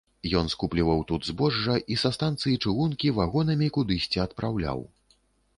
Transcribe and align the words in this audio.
Ён 0.39 0.47
скупліваў 0.53 1.03
тут 1.11 1.27
збожжа 1.29 1.75
і 1.95 1.97
са 2.03 2.11
станцыі 2.17 2.55
чыгункі 2.63 3.13
вагонамі 3.19 3.67
кудысьці 3.77 4.23
адпраўляў. 4.27 4.79